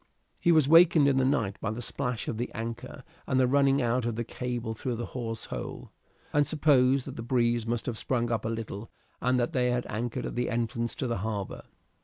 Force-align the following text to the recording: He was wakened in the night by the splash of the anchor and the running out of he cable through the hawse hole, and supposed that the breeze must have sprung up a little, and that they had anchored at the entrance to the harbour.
He 0.39 0.51
was 0.51 0.67
wakened 0.67 1.07
in 1.07 1.17
the 1.17 1.25
night 1.25 1.59
by 1.61 1.69
the 1.69 1.79
splash 1.79 2.27
of 2.27 2.39
the 2.39 2.51
anchor 2.55 3.03
and 3.27 3.39
the 3.39 3.45
running 3.47 3.83
out 3.83 4.03
of 4.03 4.17
he 4.17 4.23
cable 4.23 4.73
through 4.73 4.95
the 4.95 5.05
hawse 5.05 5.45
hole, 5.45 5.91
and 6.33 6.47
supposed 6.47 7.05
that 7.05 7.17
the 7.17 7.21
breeze 7.21 7.67
must 7.67 7.85
have 7.85 7.99
sprung 7.99 8.31
up 8.31 8.43
a 8.43 8.49
little, 8.49 8.89
and 9.21 9.39
that 9.39 9.53
they 9.53 9.69
had 9.69 9.85
anchored 9.87 10.25
at 10.25 10.33
the 10.33 10.49
entrance 10.49 10.95
to 10.95 11.05
the 11.05 11.17
harbour. 11.19 11.65